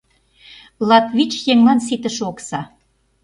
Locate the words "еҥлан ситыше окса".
1.51-2.61